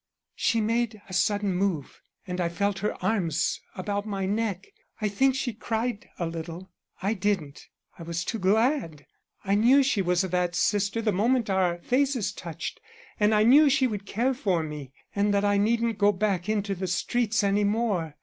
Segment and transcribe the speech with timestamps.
[0.35, 4.65] "She made a sudden move, and I felt her arms about my neck.
[4.99, 6.71] I think she cried a little.
[7.03, 7.67] I didn't,
[7.99, 9.05] I was too glad.
[9.45, 12.81] I knew she was that sister the moment our faces touched,
[13.19, 16.73] and I knew she would care for me, and that I needn't go back into
[16.73, 18.15] the streets any more.